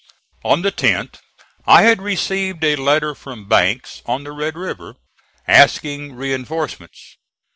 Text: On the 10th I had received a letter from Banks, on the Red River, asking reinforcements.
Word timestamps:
On 0.43 0.63
the 0.63 0.71
10th 0.71 1.19
I 1.67 1.83
had 1.83 2.01
received 2.01 2.63
a 2.63 2.75
letter 2.75 3.13
from 3.13 3.47
Banks, 3.47 4.01
on 4.07 4.23
the 4.23 4.31
Red 4.31 4.55
River, 4.55 4.95
asking 5.47 6.15
reinforcements. 6.15 7.17